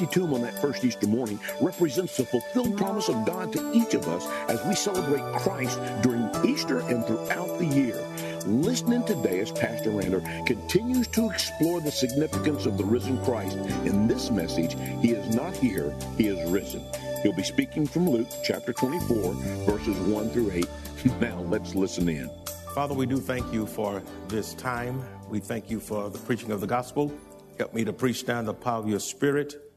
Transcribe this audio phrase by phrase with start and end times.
[0.00, 3.94] empty tomb on that first Easter morning represents the fulfilled promise of God to each
[3.94, 8.02] of us as we celebrate Christ during Easter and throughout the year.
[8.46, 13.56] Listening today as Pastor Rander continues to explore the significance of the risen Christ.
[13.84, 16.82] In this message, he is not here, he is risen.
[17.22, 19.34] He'll be speaking from Luke chapter 24,
[19.66, 20.66] verses 1 through 8.
[21.20, 22.30] Now let's listen in.
[22.74, 25.02] Father, we do thank you for this time.
[25.28, 27.12] We thank you for the preaching of the gospel.
[27.58, 29.69] Help me to preach down the power of your spirit.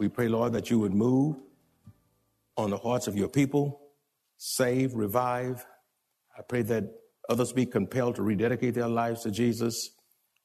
[0.00, 1.36] We pray, Lord, that you would move
[2.56, 3.82] on the hearts of your people,
[4.38, 5.66] save, revive.
[6.38, 6.84] I pray that
[7.28, 9.90] others be compelled to rededicate their lives to Jesus.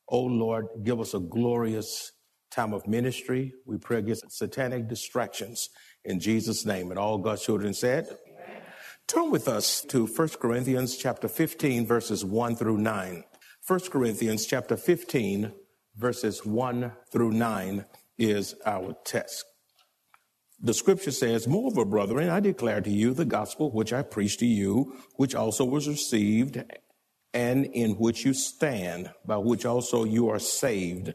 [0.10, 2.12] Oh, Lord, give us a glorious
[2.52, 3.54] time of ministry.
[3.66, 5.70] We pray against satanic distractions
[6.04, 6.90] in Jesus' name.
[6.90, 8.10] And all God's children said,
[9.08, 13.24] Turn with us to 1 Corinthians chapter 15, verses 1 through 9.
[13.66, 15.54] 1 Corinthians chapter 15,
[15.96, 17.86] verses 1 through 9
[18.18, 19.46] is our test.
[20.62, 24.46] The scripture says, Moreover, brethren, I declare to you the gospel which I preached to
[24.46, 26.64] you, which also was received,
[27.34, 31.14] and in which you stand, by which also you are saved,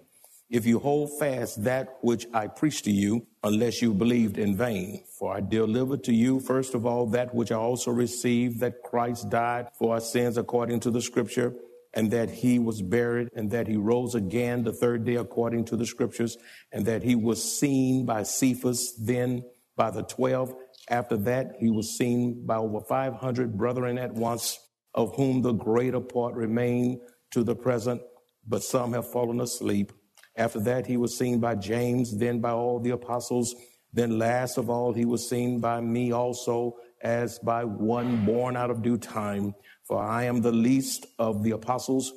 [0.51, 5.05] if you hold fast that which I preached to you, unless you believed in vain.
[5.19, 9.31] For I delivered to you, first of all, that which I also received, that Christ
[9.31, 11.55] died for our sins according to the scripture
[11.95, 15.77] and that he was buried and that he rose again the third day according to
[15.77, 16.37] the scriptures
[16.73, 19.43] and that he was seen by Cephas, then
[19.77, 20.55] by the 12.
[20.89, 24.59] After that, he was seen by over 500 brethren at once,
[24.95, 28.03] of whom the greater part remain to the present,
[28.47, 29.93] but some have fallen asleep.
[30.37, 33.55] After that, he was seen by James, then by all the apostles.
[33.93, 38.71] Then last of all, he was seen by me also as by one born out
[38.71, 39.55] of due time.
[39.91, 42.13] For I am the least of the apostles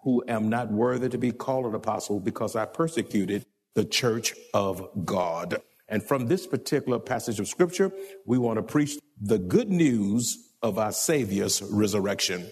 [0.00, 3.44] who am not worthy to be called an apostle because I persecuted
[3.74, 5.60] the church of God.
[5.90, 7.92] And from this particular passage of scripture,
[8.24, 12.50] we want to preach the good news of our Savior's resurrection.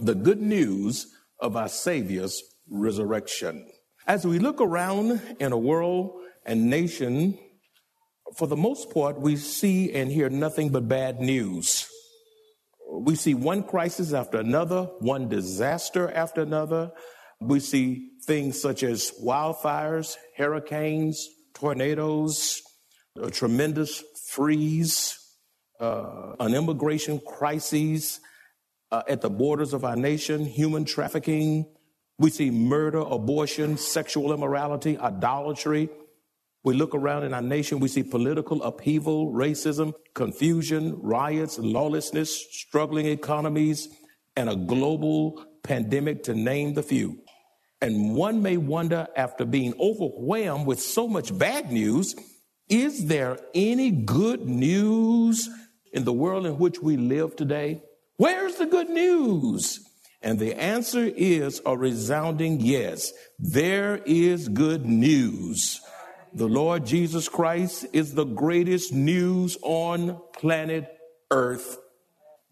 [0.00, 3.64] The good news of our Savior's resurrection.
[4.08, 7.38] As we look around in a world and nation,
[8.36, 11.88] for the most part, we see and hear nothing but bad news
[12.90, 16.90] we see one crisis after another, one disaster after another.
[17.40, 22.62] We see things such as wildfires, hurricanes, tornadoes,
[23.20, 25.18] a tremendous freeze,
[25.80, 28.20] uh, an immigration crisis
[28.90, 31.66] uh, at the borders of our nation, human trafficking.
[32.18, 35.88] We see murder, abortion, sexual immorality, idolatry,
[36.68, 43.06] we look around in our nation, we see political upheaval, racism, confusion, riots, lawlessness, struggling
[43.06, 43.88] economies,
[44.36, 47.16] and a global pandemic, to name the few.
[47.80, 52.14] And one may wonder, after being overwhelmed with so much bad news,
[52.68, 55.48] is there any good news
[55.94, 57.80] in the world in which we live today?
[58.18, 59.80] Where's the good news?
[60.20, 63.10] And the answer is a resounding yes.
[63.38, 65.80] There is good news.
[66.38, 70.86] The Lord Jesus Christ is the greatest news on planet
[71.32, 71.78] Earth.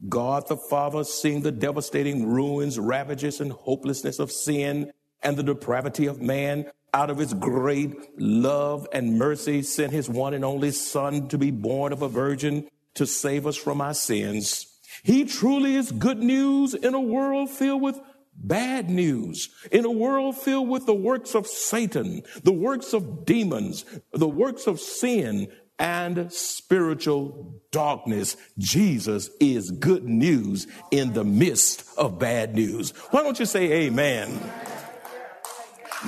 [0.09, 4.91] God the Father, seeing the devastating ruins, ravages, and hopelessness of sin
[5.23, 10.35] and the depravity of man, out of his great love and mercy, sent his one
[10.35, 14.67] and only Son to be born of a virgin to save us from our sins.
[15.05, 18.01] He truly is good news in a world filled with
[18.37, 23.85] bad news in a world filled with the works of Satan, the works of demons,
[24.13, 25.49] the works of sin
[25.79, 28.37] and spiritual darkness.
[28.59, 32.91] Jesus is good news in the midst of bad news.
[33.11, 34.41] Why don't you say amen?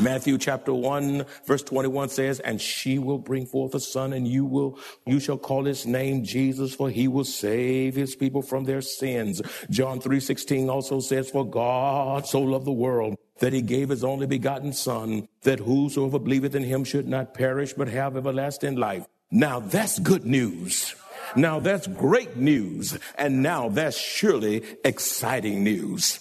[0.00, 4.44] Matthew chapter 1 verse 21 says, and she will bring forth a son and you
[4.44, 8.80] will, you shall call his name Jesus for he will save his people from their
[8.80, 9.42] sins.
[9.70, 14.04] John 3 16 also says, for God so loved the world that he gave his
[14.04, 19.04] only begotten son that whosoever believeth in him should not perish but have everlasting life.
[19.32, 20.94] Now that's good news.
[21.34, 22.96] Now that's great news.
[23.16, 26.20] And now that's surely exciting news.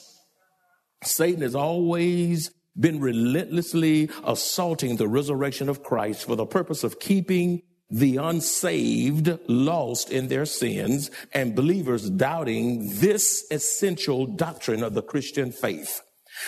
[1.03, 7.63] Satan is always been relentlessly assaulting the resurrection of Christ for the purpose of keeping
[7.89, 15.51] the unsaved lost in their sins and believers doubting this essential doctrine of the Christian
[15.51, 16.01] faith.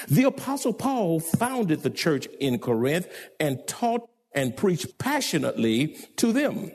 [0.07, 3.07] The apostle Paul founded the church in Corinth
[3.39, 6.71] and taught and preached passionately to them.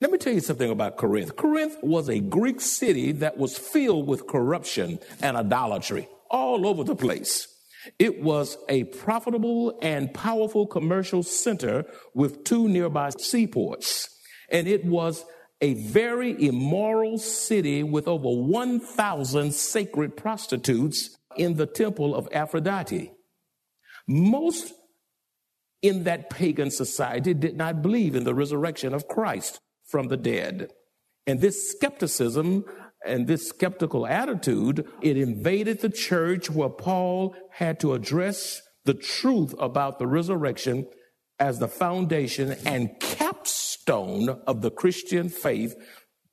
[0.00, 1.36] Let me tell you something about Corinth.
[1.36, 6.96] Corinth was a Greek city that was filled with corruption and idolatry all over the
[6.96, 7.48] place.
[7.98, 11.84] It was a profitable and powerful commercial center
[12.14, 14.08] with two nearby seaports.
[14.50, 15.24] And it was
[15.60, 23.12] a very immoral city with over 1,000 sacred prostitutes in the temple of Aphrodite.
[24.06, 24.72] Most
[25.82, 30.70] in that pagan society did not believe in the resurrection of Christ from the dead.
[31.26, 32.64] And this skepticism
[33.06, 39.54] and this skeptical attitude, it invaded the church where Paul had to address the truth
[39.58, 40.86] about the resurrection
[41.38, 45.74] as the foundation and capstone of the Christian faith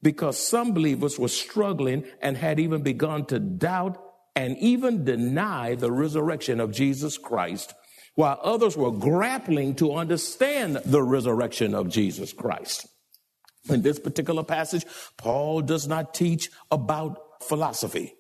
[0.02, 3.98] because some believers were struggling and had even begun to doubt
[4.36, 7.74] and even deny the resurrection of Jesus Christ,
[8.16, 12.88] while others were grappling to understand the resurrection of Jesus Christ.
[13.70, 14.86] In this particular passage,
[15.18, 18.16] Paul does not teach about philosophy.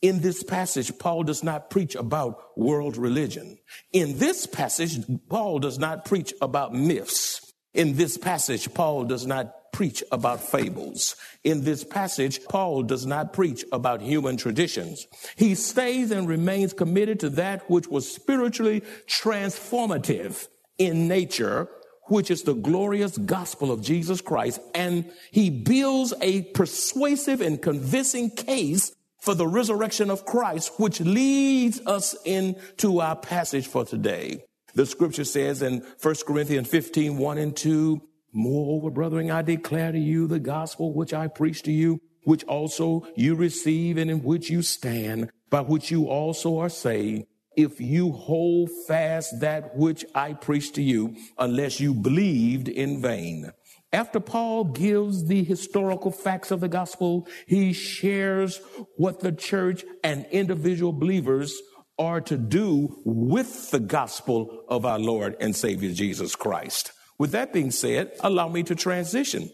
[0.00, 3.58] In this passage, Paul does not preach about world religion.
[3.92, 7.52] In this passage, Paul does not preach about myths.
[7.74, 11.16] In this passage, Paul does not preach about fables.
[11.44, 15.06] In this passage, Paul does not preach about human traditions.
[15.36, 20.48] He stays and remains committed to that which was spiritually transformative
[20.78, 21.68] in nature
[22.08, 24.60] which is the glorious gospel of Jesus Christ.
[24.74, 31.80] And he builds a persuasive and convincing case for the resurrection of Christ, which leads
[31.86, 34.44] us into our passage for today.
[34.74, 38.00] The scripture says in 1 Corinthians 15, 1 and 2,
[38.32, 43.06] Moreover, brethren, I declare to you the gospel which I preach to you, which also
[43.16, 47.26] you receive and in which you stand, by which you also are saved
[47.58, 53.50] if you hold fast that which I preached to you, unless you believed in vain.
[53.92, 58.60] After Paul gives the historical facts of the gospel, he shares
[58.96, 61.60] what the church and individual believers
[61.98, 66.92] are to do with the gospel of our Lord and Savior Jesus Christ.
[67.18, 69.50] With that being said, allow me to transition.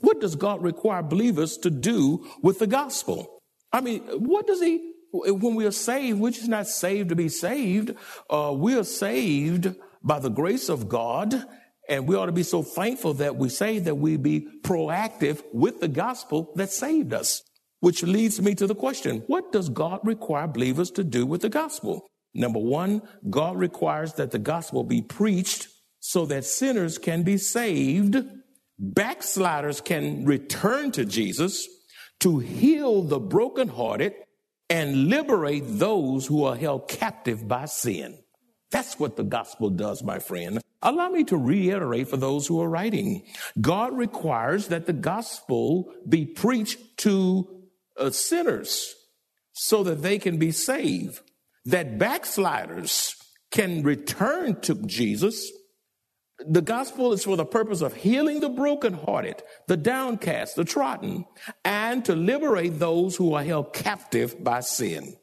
[0.00, 3.38] What does God require believers to do with the gospel?
[3.72, 7.28] I mean, what does he when we are saved, we're just not saved to be
[7.28, 7.94] saved.
[8.28, 11.44] Uh, we are saved by the grace of God.
[11.88, 15.80] And we ought to be so thankful that we say that we be proactive with
[15.80, 17.42] the gospel that saved us.
[17.80, 21.48] Which leads me to the question, what does God require believers to do with the
[21.48, 22.08] gospel?
[22.34, 25.68] Number one, God requires that the gospel be preached
[26.00, 28.16] so that sinners can be saved,
[28.78, 31.66] backsliders can return to Jesus,
[32.20, 34.12] to heal the brokenhearted,
[34.70, 38.18] and liberate those who are held captive by sin.
[38.70, 40.60] That's what the gospel does, my friend.
[40.82, 43.24] Allow me to reiterate for those who are writing.
[43.60, 47.48] God requires that the gospel be preached to
[47.96, 48.94] uh, sinners
[49.52, 51.20] so that they can be saved,
[51.64, 53.16] that backsliders
[53.50, 55.50] can return to Jesus
[56.46, 61.24] the gospel is for the purpose of healing the brokenhearted, the downcast, the trodden,
[61.64, 65.16] and to liberate those who are held captive by sin.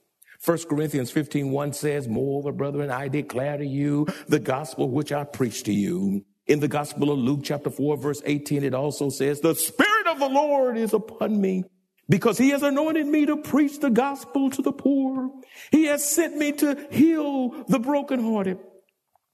[0.44, 5.24] 1 Corinthians 15, 1 says, Moreover, brethren, I declare to you the gospel which I
[5.24, 6.26] preach to you.
[6.46, 10.20] In the gospel of Luke chapter 4, verse 18, it also says, The Spirit of
[10.20, 11.64] the Lord is upon me
[12.08, 15.32] because he has anointed me to preach the gospel to the poor.
[15.72, 18.60] He has sent me to heal the brokenhearted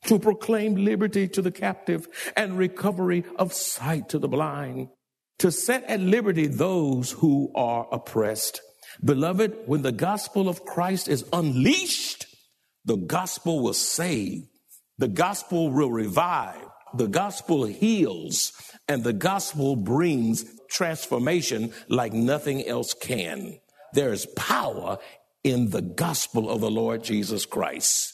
[0.05, 4.89] to proclaim liberty to the captive and recovery of sight to the blind,
[5.39, 8.61] to set at liberty those who are oppressed.
[9.03, 12.25] Beloved, when the gospel of Christ is unleashed,
[12.85, 14.43] the gospel will save,
[14.97, 16.65] the gospel will revive,
[16.95, 18.53] the gospel heals,
[18.87, 23.59] and the gospel brings transformation like nothing else can.
[23.93, 24.97] There is power
[25.43, 28.13] in the gospel of the Lord Jesus Christ.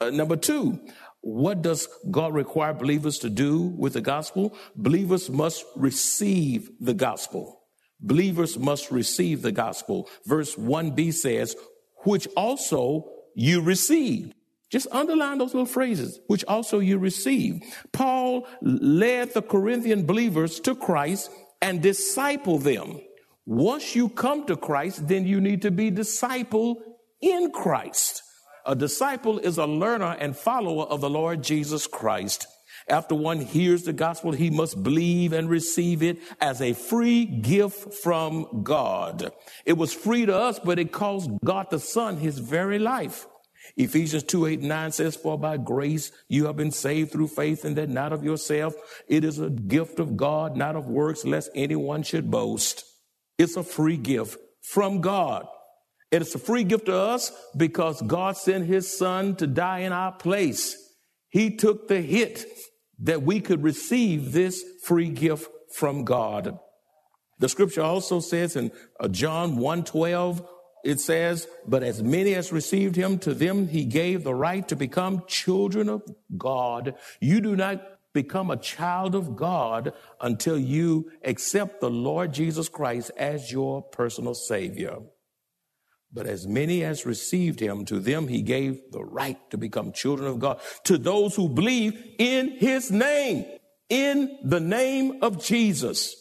[0.00, 0.78] Uh, number two,
[1.20, 4.56] what does God require believers to do with the gospel?
[4.76, 7.62] Believers must receive the gospel.
[8.00, 10.08] Believers must receive the gospel.
[10.26, 11.56] Verse 1b says,
[12.04, 14.34] which also you received.
[14.70, 17.64] Just underline those little phrases, which also you received.
[17.92, 21.30] Paul led the Corinthian believers to Christ
[21.62, 23.00] and disciple them.
[23.46, 26.82] Once you come to Christ, then you need to be disciple
[27.20, 28.22] in Christ.
[28.66, 32.48] A disciple is a learner and follower of the Lord Jesus Christ.
[32.88, 37.94] After one hears the gospel, he must believe and receive it as a free gift
[37.94, 39.32] from God.
[39.64, 43.28] It was free to us, but it cost God the Son his very life.
[43.76, 47.76] Ephesians 2, 8, 9 says, For by grace you have been saved through faith, and
[47.76, 48.74] that not of yourself.
[49.06, 52.84] It is a gift of God, not of works, lest anyone should boast.
[53.38, 55.46] It's a free gift from God.
[56.12, 60.12] It's a free gift to us because God sent his son to die in our
[60.12, 60.76] place.
[61.28, 62.46] He took the hit
[63.00, 66.58] that we could receive this free gift from God.
[67.38, 70.46] The scripture also says in uh, John 1:12
[70.84, 74.76] it says, "But as many as received him to them he gave the right to
[74.76, 76.02] become children of
[76.36, 77.82] God." You do not
[78.14, 84.34] become a child of God until you accept the Lord Jesus Christ as your personal
[84.34, 85.00] savior.
[86.12, 90.28] But as many as received him, to them he gave the right to become children
[90.28, 93.44] of God, to those who believe in his name,
[93.88, 96.14] in the name of Jesus.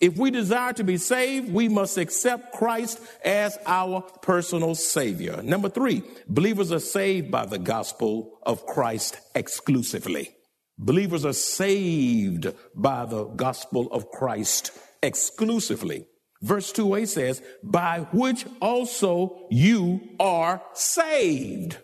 [0.00, 5.42] If we desire to be saved, we must accept Christ as our personal savior.
[5.42, 10.30] Number three, believers are saved by the gospel of Christ exclusively.
[10.78, 14.70] Believers are saved by the gospel of Christ
[15.02, 16.06] exclusively.
[16.40, 21.78] Verse 2a says, by which also you are saved.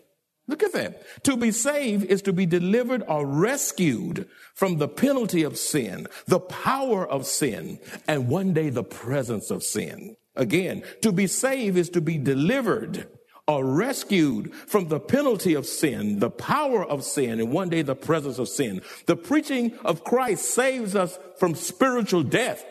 [0.47, 1.23] Look at that.
[1.23, 6.39] To be saved is to be delivered or rescued from the penalty of sin, the
[6.39, 10.15] power of sin, and one day the presence of sin.
[10.35, 13.07] Again, to be saved is to be delivered
[13.47, 17.95] or rescued from the penalty of sin, the power of sin, and one day the
[17.95, 18.81] presence of sin.
[19.05, 22.65] The preaching of Christ saves us from spiritual death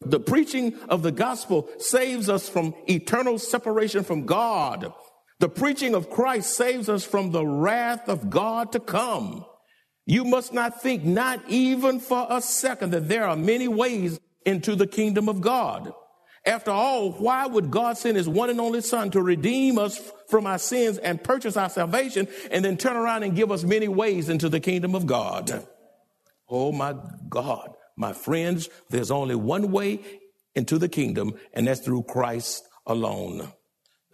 [0.00, 4.92] the preaching of the gospel saves us from eternal separation from God.
[5.38, 9.44] The preaching of Christ saves us from the wrath of God to come.
[10.06, 14.76] You must not think, not even for a second, that there are many ways into
[14.76, 15.92] the kingdom of God.
[16.46, 20.46] After all, why would God send his one and only son to redeem us from
[20.46, 24.28] our sins and purchase our salvation and then turn around and give us many ways
[24.28, 25.66] into the kingdom of God?
[26.48, 26.94] Oh my
[27.28, 27.75] God.
[27.96, 30.00] My friends, there's only one way
[30.54, 33.52] into the kingdom, and that's through Christ alone.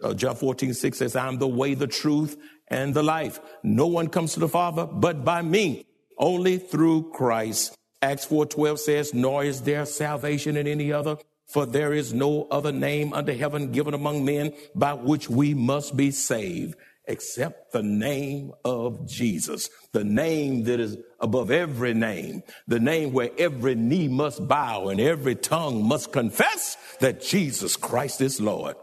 [0.01, 2.37] Uh, John 14, 6 says, I'm the way, the truth,
[2.67, 3.39] and the life.
[3.61, 5.85] No one comes to the Father but by me,
[6.17, 7.77] only through Christ.
[8.01, 12.47] Acts 4, 12 says, nor is there salvation in any other, for there is no
[12.51, 16.75] other name under heaven given among men by which we must be saved
[17.05, 23.31] except the name of Jesus, the name that is above every name, the name where
[23.37, 28.75] every knee must bow and every tongue must confess that Jesus Christ is Lord.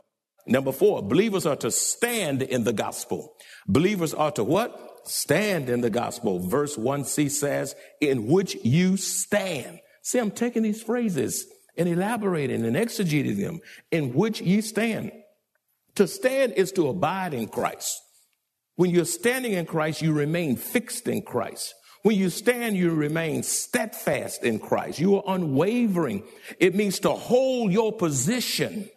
[0.47, 3.35] Number four, believers are to stand in the gospel.
[3.69, 5.01] Believers are to what?
[5.05, 6.39] Stand in the gospel.
[6.41, 9.81] Verse 1c says, in which you stand.
[10.03, 11.47] See, I'm taking these phrases
[11.77, 13.61] and elaborating and exegeting them,
[13.91, 15.13] in which ye stand.
[15.95, 18.01] To stand is to abide in Christ.
[18.81, 21.75] When you're standing in Christ, you remain fixed in Christ.
[22.03, 24.99] When you stand, you remain steadfast in Christ.
[24.99, 26.23] You are unwavering.
[26.59, 28.89] It means to hold your position.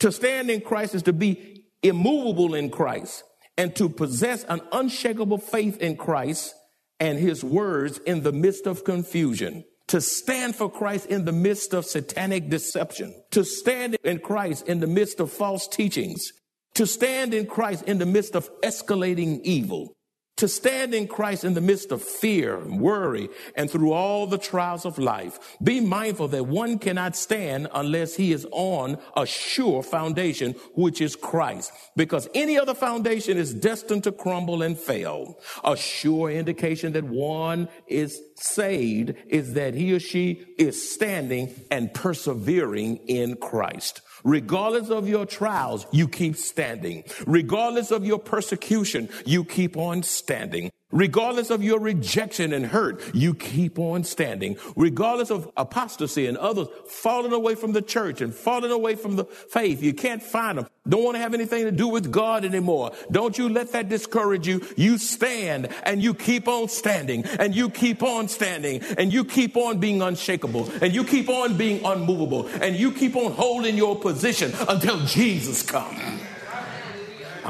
[0.00, 3.22] To stand in Christ is to be immovable in Christ
[3.56, 6.52] and to possess an unshakable faith in Christ
[6.98, 9.62] and his words in the midst of confusion.
[9.86, 13.14] To stand for Christ in the midst of satanic deception.
[13.30, 16.32] To stand in Christ in the midst of false teachings
[16.74, 19.94] to stand in Christ in the midst of escalating evil,
[20.38, 24.38] to stand in Christ in the midst of fear and worry and through all the
[24.38, 25.56] trials of life.
[25.62, 31.14] Be mindful that one cannot stand unless he is on a sure foundation, which is
[31.14, 35.38] Christ, because any other foundation is destined to crumble and fail.
[35.64, 41.92] A sure indication that one is saved is that he or she is standing and
[41.94, 44.00] persevering in Christ.
[44.24, 47.04] Regardless of your trials, you keep standing.
[47.26, 50.70] Regardless of your persecution, you keep on standing.
[50.92, 54.58] Regardless of your rejection and hurt, you keep on standing.
[54.76, 59.24] Regardless of apostasy and others falling away from the church and falling away from the
[59.24, 60.66] faith, you can't find them.
[60.86, 62.92] Don't want to have anything to do with God anymore.
[63.10, 64.66] Don't you let that discourage you.
[64.76, 69.56] You stand and you keep on standing and you keep on standing and you keep
[69.56, 73.98] on being unshakable and you keep on being unmovable and you keep on holding your
[73.98, 76.20] position until Jesus comes.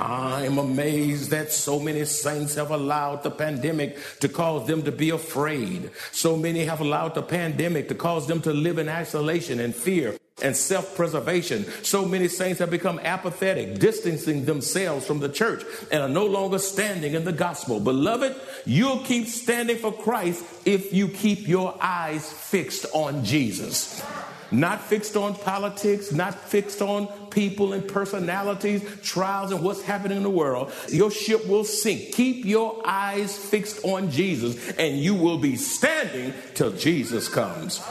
[0.02, 5.10] I'm amazed that so many saints have allowed the pandemic to cause them to be
[5.10, 5.92] afraid.
[6.10, 10.16] So many have allowed the pandemic to cause them to live in isolation and fear
[10.42, 11.64] and self preservation.
[11.84, 16.58] So many saints have become apathetic, distancing themselves from the church, and are no longer
[16.58, 17.78] standing in the gospel.
[17.78, 18.34] Beloved,
[18.66, 24.02] you'll keep standing for Christ if you keep your eyes fixed on Jesus.
[24.50, 30.22] Not fixed on politics, not fixed on people and personalities, trials, and what's happening in
[30.22, 30.72] the world.
[30.88, 32.12] Your ship will sink.
[32.14, 37.82] Keep your eyes fixed on Jesus, and you will be standing till Jesus comes.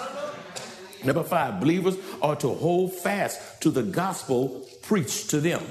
[1.03, 5.63] Number five, believers are to hold fast to the gospel preached to them.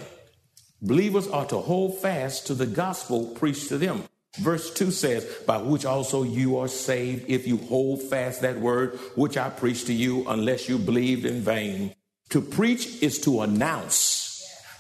[0.83, 4.05] Believers are to hold fast to the gospel preached to them.
[4.39, 8.99] Verse 2 says, By which also you are saved, if you hold fast that word
[9.15, 11.95] which I preached to you, unless you believed in vain.
[12.31, 14.29] To preach is to announce.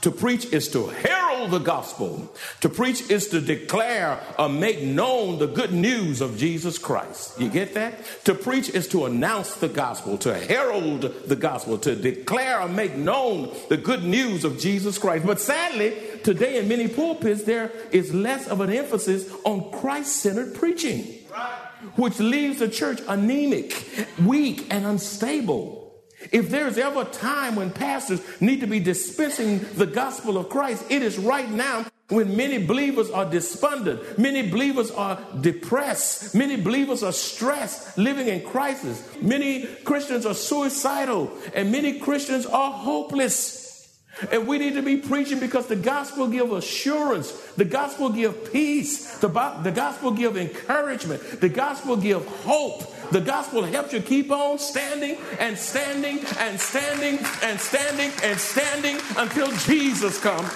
[0.02, 2.34] To preach is to herald the gospel.
[2.62, 7.38] To preach is to declare or make known the good news of Jesus Christ.
[7.38, 7.98] You get that?
[8.24, 12.94] To preach is to announce the gospel, to herald the gospel, to declare or make
[12.94, 15.26] known the good news of Jesus Christ.
[15.26, 20.54] But sadly, today in many pulpits, there is less of an emphasis on Christ centered
[20.54, 21.02] preaching,
[21.96, 25.79] which leaves the church anemic, weak, and unstable.
[26.32, 30.84] If there's ever a time when pastors need to be dispensing the gospel of Christ,
[30.90, 37.02] it is right now when many believers are despondent, many believers are depressed, many believers
[37.02, 43.59] are stressed, living in crisis, many Christians are suicidal, and many Christians are hopeless.
[44.30, 47.32] And we need to be preaching because the gospel give assurance.
[47.56, 49.18] The gospel give peace.
[49.18, 51.40] The, the gospel give encouragement.
[51.40, 52.82] The gospel give hope.
[53.10, 58.98] The gospel helps you keep on standing and standing and standing and standing and standing
[59.16, 60.48] until Jesus comes.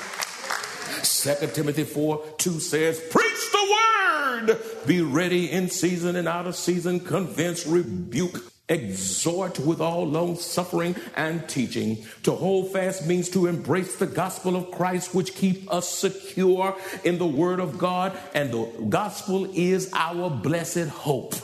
[1.02, 6.54] 2 Timothy 4 2 says, Preach the word, be ready in season and out of
[6.54, 12.04] season, convince, rebuke, exhort with all long suffering and teaching.
[12.22, 17.18] To hold fast means to embrace the gospel of Christ, which keep us secure in
[17.18, 21.34] the word of God, and the gospel is our blessed hope.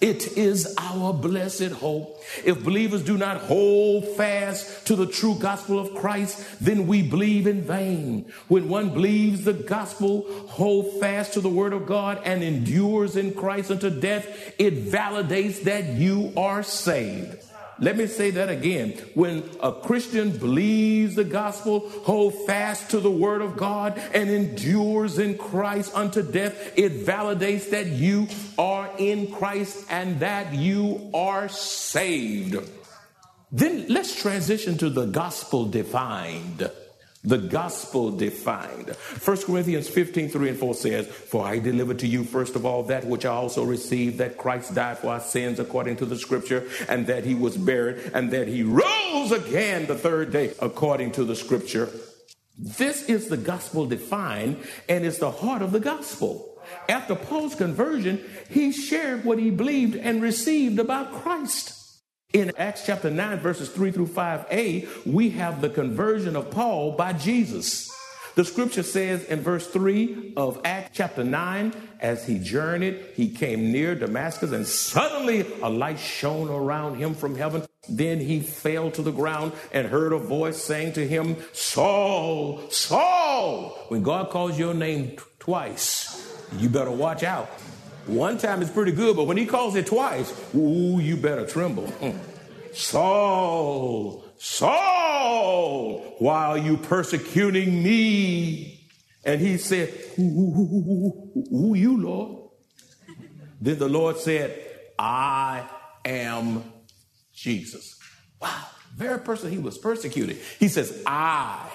[0.00, 2.22] It is our blessed hope.
[2.44, 7.48] If believers do not hold fast to the true gospel of Christ, then we believe
[7.48, 8.32] in vain.
[8.46, 13.34] When one believes the gospel, hold fast to the word of God, and endures in
[13.34, 17.44] Christ unto death, it validates that you are saved.
[17.80, 18.94] Let me say that again.
[19.14, 25.18] When a Christian believes the gospel, hold fast to the word of God, and endures
[25.18, 28.26] in Christ unto death, it validates that you
[28.58, 32.56] are in Christ and that you are saved.
[33.52, 36.68] Then let's transition to the gospel defined
[37.24, 38.90] the gospel defined.
[39.24, 42.84] 1 Corinthians 15, 3 and 4 says, For I delivered to you first of all
[42.84, 46.68] that which I also received, that Christ died for our sins according to the scripture,
[46.88, 51.24] and that he was buried, and that he rose again the third day according to
[51.24, 51.90] the scripture.
[52.56, 56.60] This is the gospel defined, and it's the heart of the gospel.
[56.88, 61.77] After Paul's conversion, he shared what he believed and received about Christ.
[62.34, 67.14] In Acts chapter 9, verses 3 through 5a, we have the conversion of Paul by
[67.14, 67.90] Jesus.
[68.34, 73.72] The scripture says in verse 3 of Acts chapter 9, as he journeyed, he came
[73.72, 77.62] near Damascus, and suddenly a light shone around him from heaven.
[77.88, 83.70] Then he fell to the ground and heard a voice saying to him, Saul, Saul.
[83.88, 87.48] When God calls your name twice, you better watch out.
[88.08, 91.86] One time it's pretty good, but when he calls it twice, ooh, you better tremble.
[91.86, 92.16] Hmm.
[92.72, 98.88] Saul, Saul, why are you persecuting me?
[99.24, 102.50] And he said, Who you, Lord?
[103.60, 104.58] Then the Lord said,
[104.98, 105.68] I
[106.04, 106.64] am
[107.34, 107.98] Jesus.
[108.40, 108.64] Wow,
[108.96, 110.38] very person he was persecuted.
[110.58, 111.68] He says, I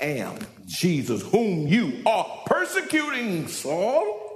[0.00, 4.31] am Jesus, whom you are persecuting, Saul.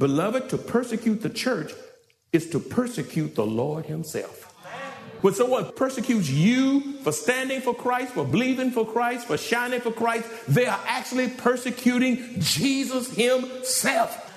[0.00, 1.74] Beloved, to persecute the church
[2.32, 4.46] is to persecute the Lord Himself.
[5.20, 9.92] When someone persecutes you for standing for Christ, for believing for Christ, for shining for
[9.92, 14.29] Christ, they are actually persecuting Jesus Himself.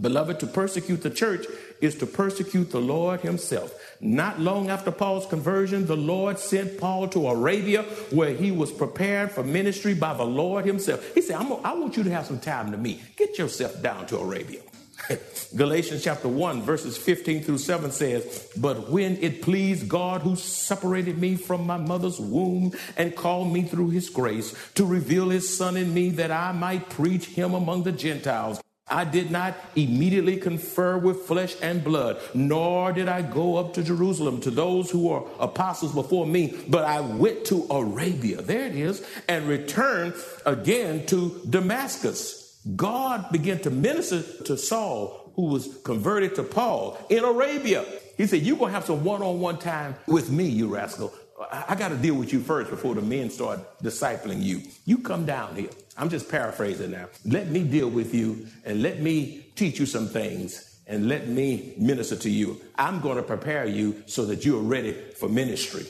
[0.00, 1.46] Beloved, to persecute the church
[1.80, 3.72] is to persecute the Lord Himself.
[4.00, 9.30] Not long after Paul's conversion, the Lord sent Paul to Arabia where he was prepared
[9.30, 11.14] for ministry by the Lord Himself.
[11.14, 13.16] He said, I want you to have some time to meet.
[13.16, 14.60] Get yourself down to Arabia.
[15.56, 21.18] Galatians chapter 1, verses 15 through 7 says, But when it pleased God who separated
[21.18, 25.76] me from my mother's womb and called me through his grace to reveal his son
[25.76, 28.60] in me that I might preach him among the Gentiles.
[28.86, 33.82] I did not immediately confer with flesh and blood, nor did I go up to
[33.82, 38.76] Jerusalem to those who were apostles before me, but I went to Arabia, there it
[38.76, 42.60] is, and returned again to Damascus.
[42.76, 47.86] God began to minister to Saul, who was converted to Paul in Arabia.
[48.18, 51.12] He said, You're going to have some one on one time with me, you rascal.
[51.50, 54.62] I, got to deal with you first before the men start discipling you.
[54.84, 55.70] You come down here.
[55.96, 57.08] I'm just paraphrasing now.
[57.24, 61.74] Let me deal with you and let me teach you some things and let me
[61.78, 62.60] minister to you.
[62.76, 65.86] I'm going to prepare you so that you are ready for ministry.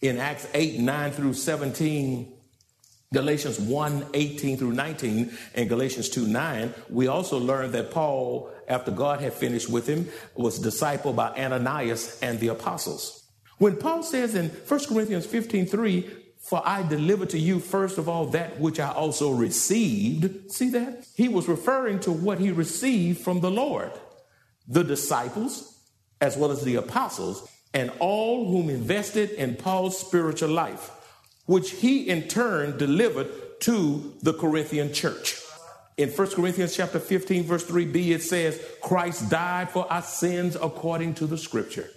[0.00, 2.32] In Acts 8, 9 through 17,
[3.12, 8.92] Galatians 1 18 through 19 and Galatians 2 9, we also learned that Paul, after
[8.92, 13.19] God had finished with him, was discipled by Ananias and the apostles.
[13.60, 18.08] When Paul says in 1 Corinthians 15 3, For I delivered to you first of
[18.08, 21.06] all that which I also received, see that?
[21.14, 23.92] He was referring to what he received from the Lord.
[24.66, 25.78] The disciples,
[26.22, 30.90] as well as the apostles, and all whom invested in Paul's spiritual life
[31.50, 35.36] which he in turn delivered to the Corinthian church.
[35.96, 41.14] In 1 Corinthians chapter 15, verse 3b, it says, Christ died for our sins according
[41.14, 41.90] to the scripture.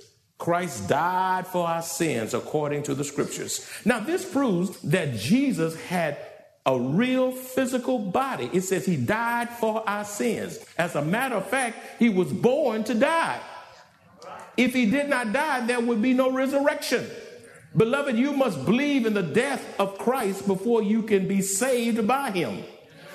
[0.43, 3.65] Christ died for our sins according to the scriptures.
[3.85, 6.17] Now, this proves that Jesus had
[6.65, 8.49] a real physical body.
[8.51, 10.59] It says he died for our sins.
[10.77, 13.39] As a matter of fact, he was born to die.
[14.57, 17.09] If he did not die, there would be no resurrection.
[17.77, 22.31] Beloved, you must believe in the death of Christ before you can be saved by
[22.31, 22.65] him.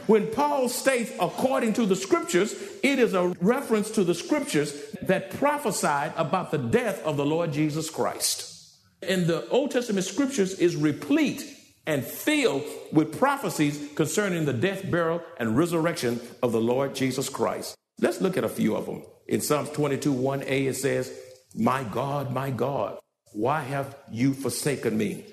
[0.09, 5.33] When Paul states according to the scriptures, it is a reference to the scriptures that
[5.33, 8.75] prophesied about the death of the Lord Jesus Christ.
[9.03, 11.45] And the Old Testament scriptures is replete
[11.87, 17.77] and filled with prophecies concerning the death, burial, and resurrection of the Lord Jesus Christ.
[18.01, 19.03] Let's look at a few of them.
[19.27, 21.13] In Psalms 22 1a, it says,
[21.55, 22.99] My God, my God,
[23.35, 25.27] why have you forsaken me?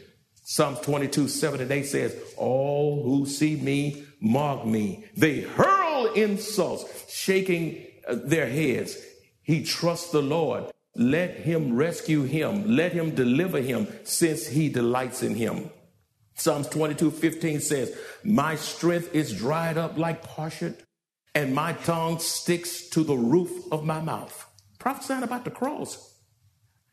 [0.43, 5.05] Psalms 22, 7 and 8 says, All who see me mock me.
[5.15, 8.97] They hurl insults, shaking uh, their heads.
[9.41, 10.71] He trusts the Lord.
[10.95, 12.75] Let him rescue him.
[12.75, 15.69] Let him deliver him since he delights in him.
[16.35, 20.79] Psalms 22, 15 says, My strength is dried up like parchment,
[21.33, 24.45] and my tongue sticks to the roof of my mouth.
[24.79, 26.13] Prophesying about the cross.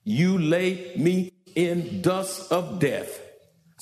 [0.04, 3.20] You lay me in dust of death.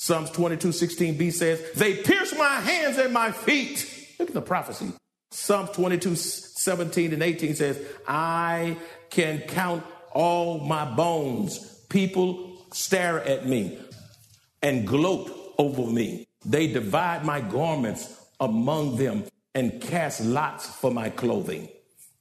[0.01, 3.87] Psalms 22, 16b says, They pierce my hands and my feet.
[4.17, 4.91] Look at the prophecy.
[5.29, 8.77] Psalms 22, 17 and 18 says, I
[9.11, 11.59] can count all my bones.
[11.89, 13.77] People stare at me
[14.63, 16.25] and gloat over me.
[16.43, 21.69] They divide my garments among them and cast lots for my clothing.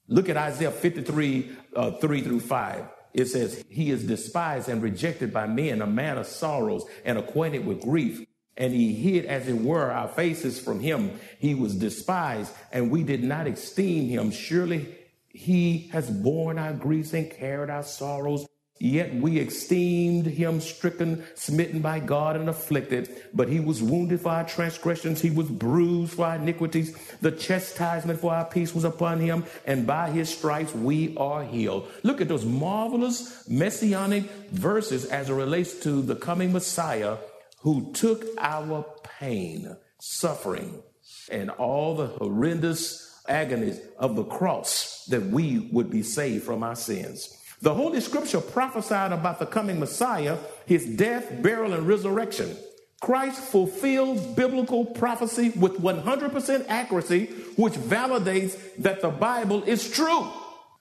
[0.06, 5.32] Look at Isaiah 53, uh, 3 through 5 it says, He is despised and rejected
[5.32, 8.24] by men, a man of sorrows and acquainted with grief.
[8.56, 11.18] And he hid, as it were, our faces from him.
[11.38, 14.30] He was despised, and we did not esteem him.
[14.30, 14.94] Surely
[15.28, 18.46] he has borne our griefs and carried our sorrows.
[18.82, 23.24] Yet we esteemed him stricken, smitten by God, and afflicted.
[23.34, 26.96] But he was wounded for our transgressions, he was bruised for our iniquities.
[27.20, 31.88] The chastisement for our peace was upon him, and by his stripes we are healed.
[32.02, 37.18] Look at those marvelous messianic verses as it relates to the coming Messiah
[37.58, 38.86] who took our
[39.18, 40.82] pain, suffering,
[41.30, 46.74] and all the horrendous agonies of the cross that we would be saved from our
[46.74, 47.36] sins.
[47.62, 52.56] The Holy Scripture prophesied about the coming Messiah, his death, burial, and resurrection.
[53.00, 60.26] Christ fulfilled biblical prophecy with 100% accuracy, which validates that the Bible is true.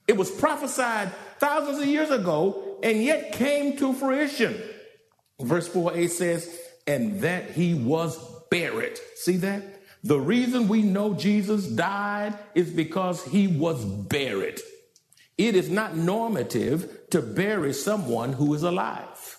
[0.06, 4.60] It was prophesied thousands of years ago and yet came to fruition.
[5.40, 8.18] Verse 4a says, and that he was
[8.50, 8.98] buried.
[9.16, 9.62] See that?
[10.02, 14.60] The reason we know Jesus died is because he was buried.
[15.40, 19.38] It is not normative to bury someone who is alive.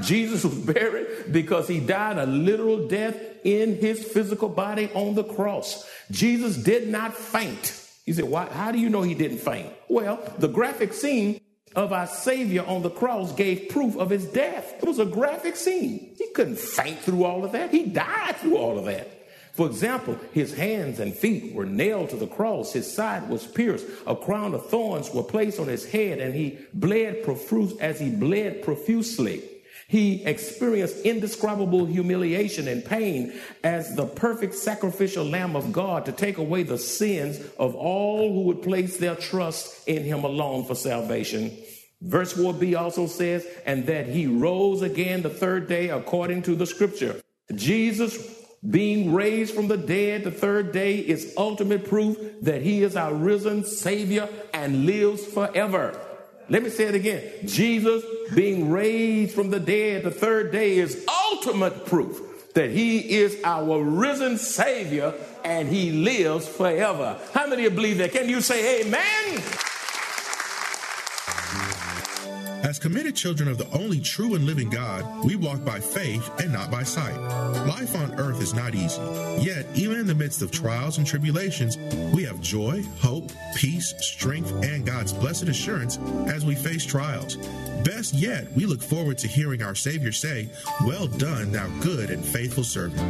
[0.00, 5.24] Jesus was buried because he died a literal death in his physical body on the
[5.24, 5.84] cross.
[6.12, 7.76] Jesus did not faint.
[8.06, 9.72] You said, why, how do you know he didn't faint?
[9.88, 11.40] Well, the graphic scene
[11.74, 14.74] of our Savior on the cross gave proof of his death.
[14.80, 16.14] It was a graphic scene.
[16.16, 17.72] He couldn't faint through all of that.
[17.72, 19.19] He died through all of that.
[19.52, 23.86] For example, his hands and feet were nailed to the cross, his side was pierced,
[24.06, 28.10] a crown of thorns were placed on his head, and he bled profuse as he
[28.10, 29.42] bled profusely.
[29.88, 33.32] He experienced indescribable humiliation and pain
[33.64, 38.42] as the perfect sacrificial lamb of God to take away the sins of all who
[38.42, 41.58] would place their trust in him alone for salvation.
[42.02, 46.66] Verse 4b also says, and that he rose again the third day according to the
[46.66, 47.20] scripture.
[47.52, 52.94] Jesus being raised from the dead the third day is ultimate proof that he is
[52.94, 55.98] our risen Savior and lives forever.
[56.48, 57.22] Let me say it again.
[57.46, 62.20] Jesus being raised from the dead the third day is ultimate proof
[62.54, 67.18] that he is our risen Savior and he lives forever.
[67.32, 68.12] How many of you believe that?
[68.12, 69.42] Can you say amen?
[72.70, 76.52] As committed children of the only true and living God, we walk by faith and
[76.52, 77.18] not by sight.
[77.66, 79.02] Life on earth is not easy.
[79.40, 81.78] Yet, even in the midst of trials and tribulations,
[82.14, 87.38] we have joy, hope, peace, strength, and God's blessed assurance as we face trials.
[87.84, 90.48] Best yet, we look forward to hearing our Savior say,
[90.84, 93.00] Well done, thou good and faithful servant,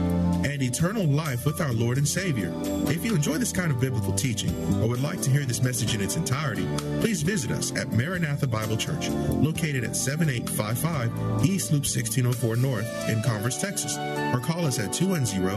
[0.46, 2.52] and eternal life with our Lord and Savior.
[2.86, 5.94] If you enjoy this kind of biblical teaching or would like to hear this message
[5.94, 6.68] in its entirety,
[7.00, 9.08] please visit us at Maranatha Bible Church,
[9.50, 13.96] located at 7855 East Loop 1604 North in Converse, Texas,
[14.32, 15.48] or call us at 210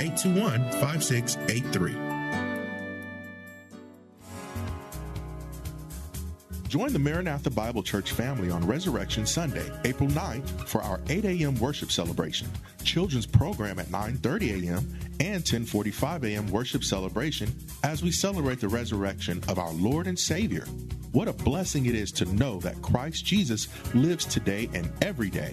[0.00, 2.11] 821 5683.
[6.72, 11.54] Join the Maranatha Bible Church family on Resurrection Sunday, April 9th for our 8 a.m.
[11.56, 12.48] worship celebration,
[12.82, 14.98] children's program at 9:30 a.m.
[15.20, 16.46] and 10:45 a.m.
[16.50, 17.54] worship celebration
[17.84, 20.64] as we celebrate the resurrection of our Lord and Savior.
[21.12, 25.52] What a blessing it is to know that Christ Jesus lives today and every day